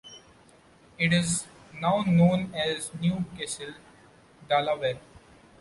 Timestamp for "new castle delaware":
2.95-4.99